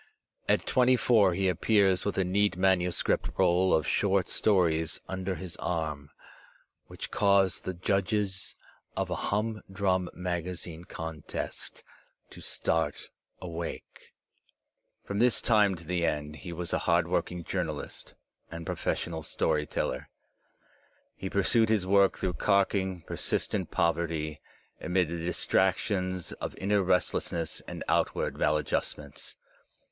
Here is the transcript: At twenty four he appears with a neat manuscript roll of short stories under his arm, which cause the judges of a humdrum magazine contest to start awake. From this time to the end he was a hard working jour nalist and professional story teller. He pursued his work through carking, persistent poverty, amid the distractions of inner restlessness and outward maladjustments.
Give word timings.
At 0.49 0.65
twenty 0.65 0.95
four 0.95 1.35
he 1.35 1.47
appears 1.47 2.05
with 2.05 2.17
a 2.17 2.23
neat 2.23 2.57
manuscript 2.57 3.29
roll 3.37 3.71
of 3.71 3.87
short 3.87 4.29
stories 4.29 4.99
under 5.07 5.35
his 5.35 5.55
arm, 5.57 6.09
which 6.87 7.11
cause 7.11 7.61
the 7.61 7.75
judges 7.75 8.55
of 8.97 9.11
a 9.11 9.15
humdrum 9.29 10.09
magazine 10.15 10.85
contest 10.85 11.83
to 12.31 12.41
start 12.41 13.11
awake. 13.41 14.15
From 15.03 15.19
this 15.19 15.39
time 15.39 15.75
to 15.75 15.85
the 15.85 16.03
end 16.03 16.37
he 16.37 16.51
was 16.51 16.73
a 16.73 16.79
hard 16.89 17.07
working 17.07 17.43
jour 17.43 17.63
nalist 17.65 18.15
and 18.49 18.65
professional 18.65 19.21
story 19.21 19.67
teller. 19.67 20.09
He 21.15 21.29
pursued 21.29 21.69
his 21.69 21.85
work 21.85 22.17
through 22.17 22.33
carking, 22.33 23.03
persistent 23.03 23.69
poverty, 23.69 24.41
amid 24.79 25.09
the 25.09 25.19
distractions 25.23 26.31
of 26.31 26.57
inner 26.57 26.81
restlessness 26.81 27.61
and 27.67 27.83
outward 27.87 28.35
maladjustments. 28.39 29.35